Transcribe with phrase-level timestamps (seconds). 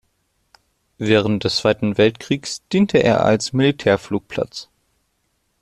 [0.97, 4.67] Während des Zweiten Weltkriegs diente er als Militärflugplatz.